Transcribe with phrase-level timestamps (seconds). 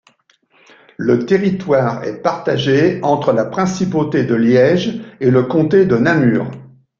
[0.97, 6.49] Le territoire est partagé entre la principauté de Liège et le comté de Namur.